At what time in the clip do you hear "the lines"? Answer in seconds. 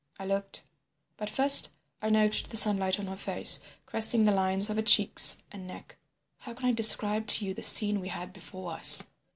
4.25-4.67